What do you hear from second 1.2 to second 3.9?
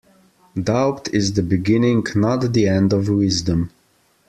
the beginning, not the end of wisdom